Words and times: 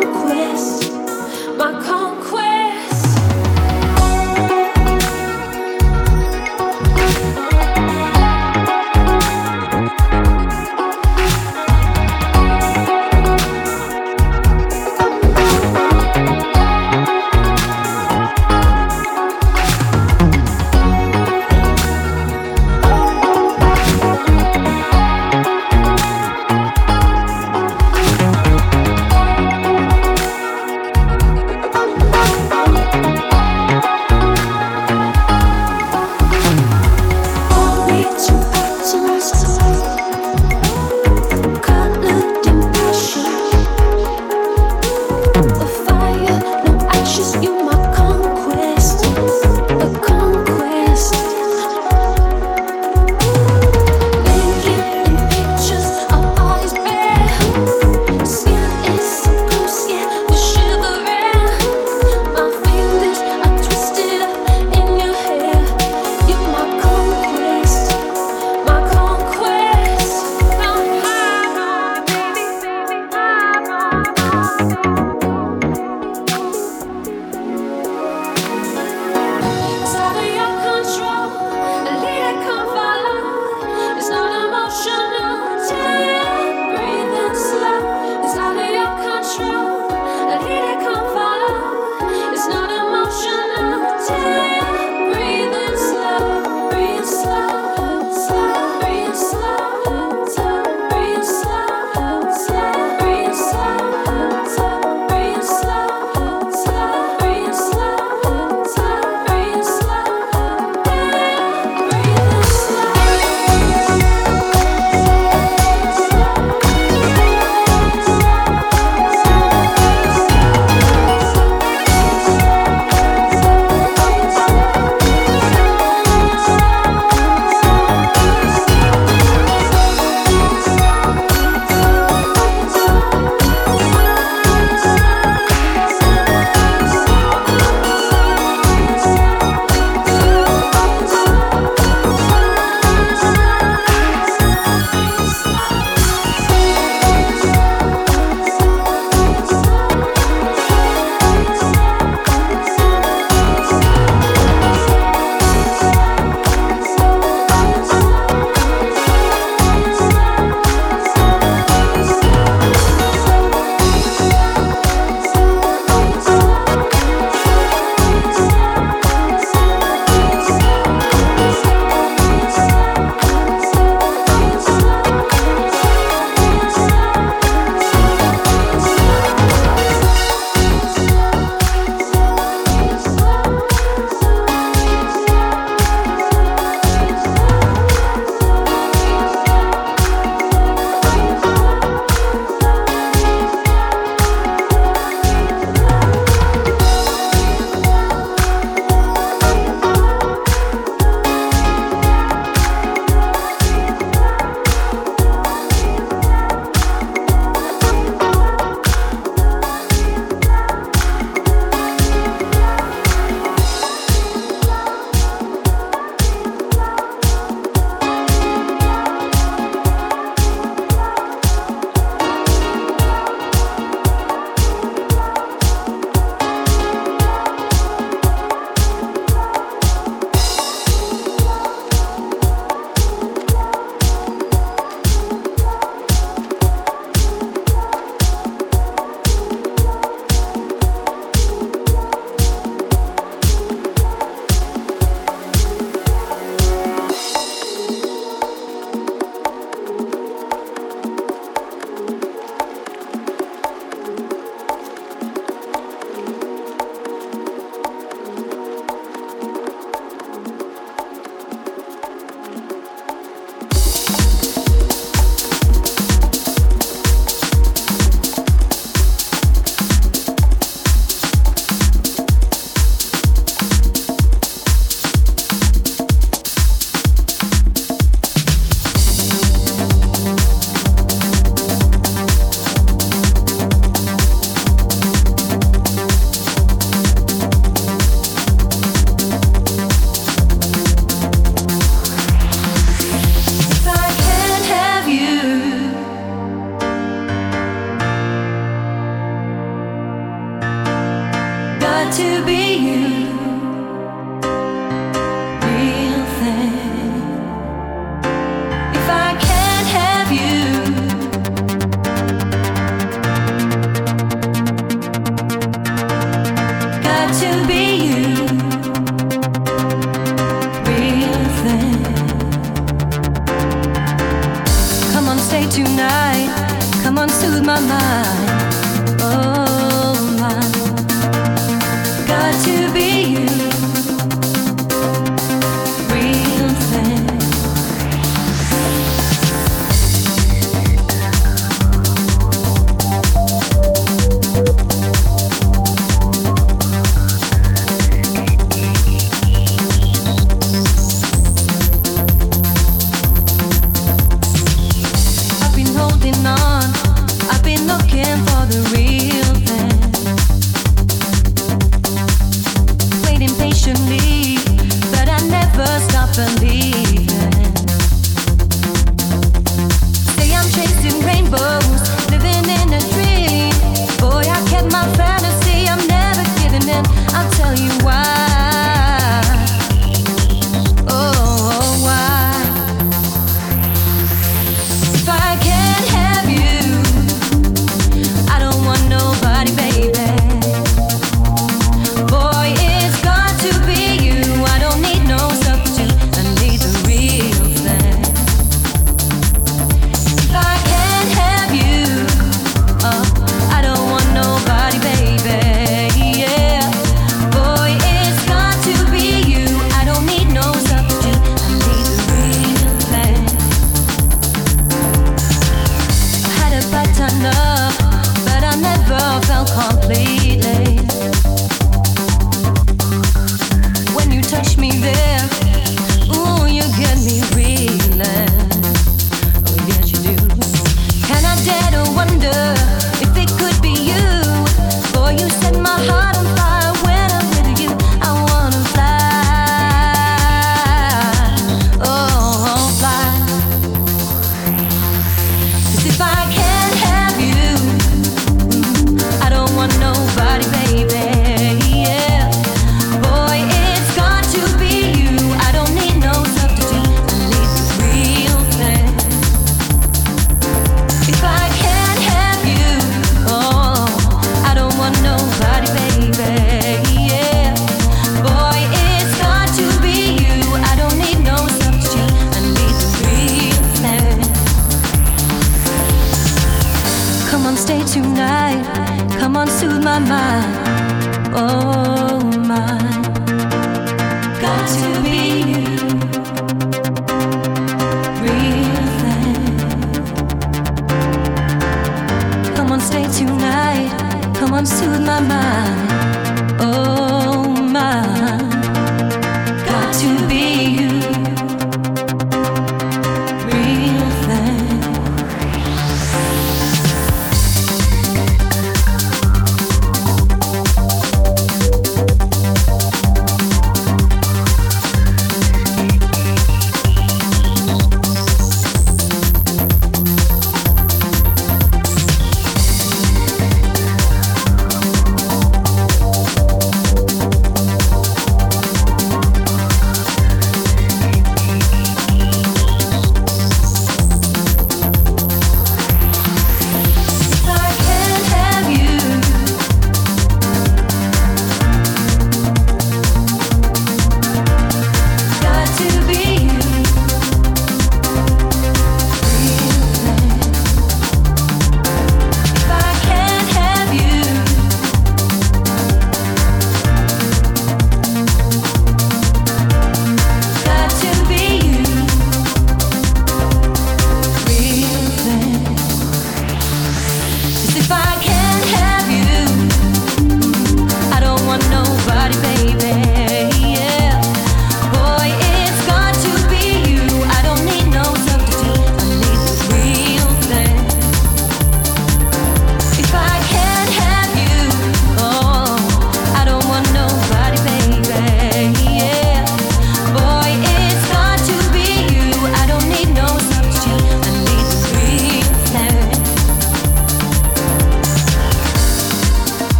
request. 0.00 0.79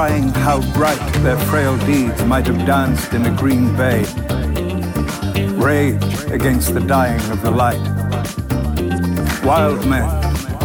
Crying 0.00 0.30
how 0.30 0.62
bright 0.72 1.12
their 1.22 1.36
frail 1.50 1.76
deeds 1.84 2.24
might 2.24 2.46
have 2.46 2.64
danced 2.64 3.12
in 3.12 3.26
a 3.26 3.36
green 3.36 3.76
bay. 3.76 4.00
Rage 5.56 6.24
against 6.30 6.72
the 6.72 6.80
dying 6.80 7.20
of 7.30 7.42
the 7.42 7.50
light. 7.50 7.84
Wild 9.44 9.86
men 9.86 10.08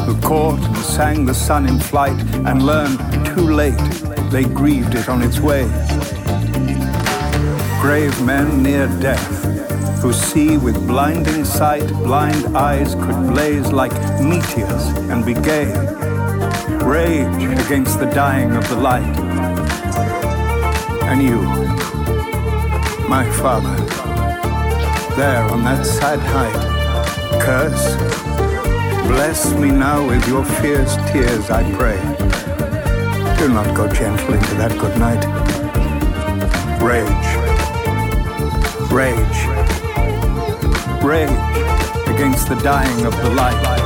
who 0.06 0.18
caught 0.22 0.62
and 0.62 0.78
sang 0.78 1.26
the 1.26 1.34
sun 1.34 1.68
in 1.68 1.80
flight 1.80 2.18
and 2.48 2.66
learned 2.66 2.98
too 3.26 3.50
late 3.62 3.86
they 4.32 4.46
grieved 4.46 4.96
it 4.96 5.10
on 5.10 5.22
its 5.22 5.42
way. 5.42 5.66
Grave 7.82 8.16
men 8.24 8.64
near 8.64 8.88
death 9.02 9.28
who 10.02 10.14
see 10.14 10.58
with 10.58 10.88
blinding 10.88 11.44
sight, 11.44 11.86
blind 12.08 12.56
eyes 12.56 12.96
could 12.96 13.20
blaze 13.34 13.70
like 13.74 13.96
meteors 14.22 14.86
and 15.12 15.26
be 15.26 15.34
gay. 15.34 15.68
Rage 16.86 17.44
against 17.66 18.00
the 18.00 18.06
dying 18.06 18.56
of 18.56 18.70
the 18.70 18.76
light. 18.76 19.15
And 21.08 21.22
you, 21.22 21.42
my 23.08 23.30
father, 23.40 23.76
there 25.16 25.44
on 25.52 25.64
that 25.64 25.86
sad 25.86 26.20
height, 26.20 27.42
curse, 27.42 27.96
bless 29.08 29.54
me 29.54 29.70
now 29.70 30.06
with 30.08 30.28
your 30.28 30.44
fierce 30.44 30.96
tears, 31.12 31.50
I 31.50 31.64
pray. 31.74 32.00
Do 33.38 33.50
not 33.54 33.76
go 33.76 33.88
gentle 33.94 34.34
into 34.34 34.56
that 34.56 34.78
good 34.80 34.98
night. 34.98 35.24
Rage, 36.82 37.30
rage, 38.92 39.40
rage 41.04 41.30
against 42.08 42.50
the 42.50 42.56
dying 42.64 43.06
of 43.06 43.16
the 43.18 43.30
light. 43.30 43.85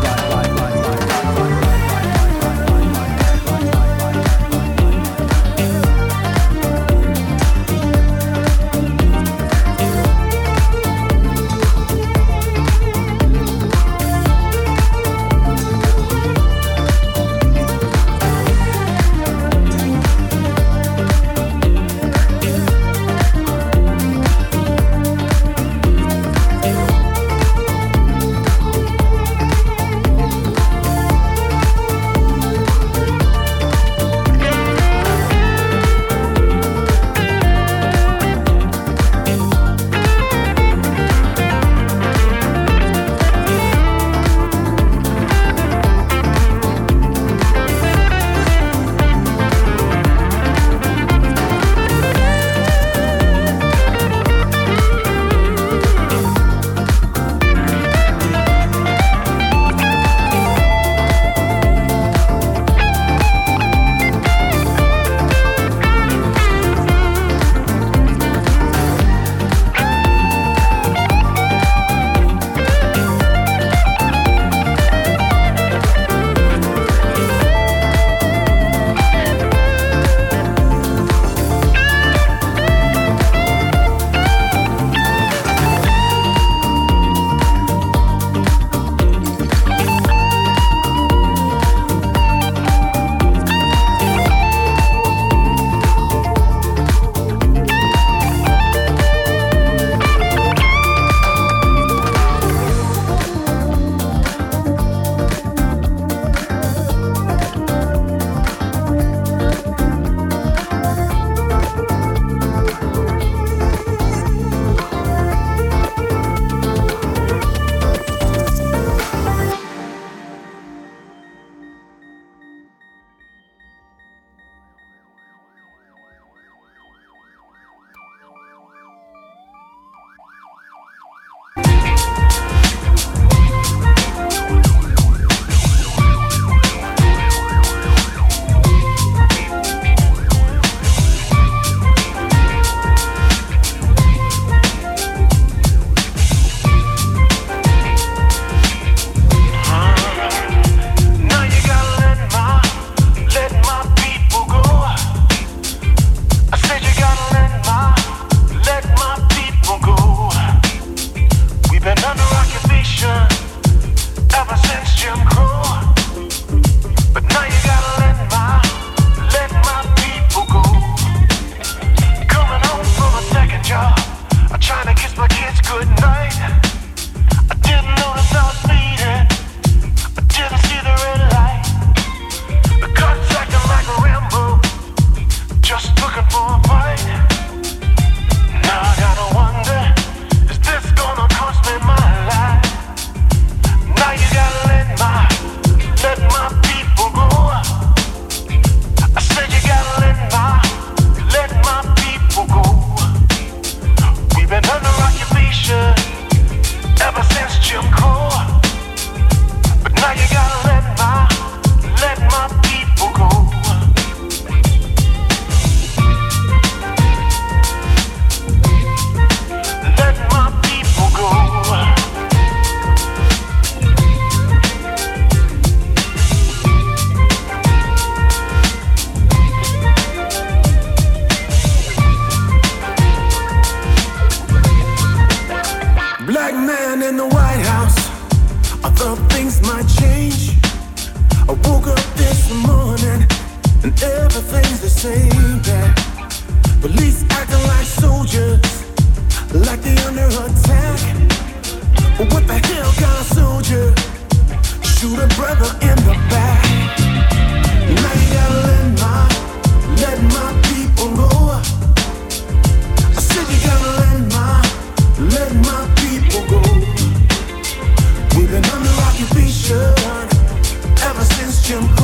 They 271.70 271.99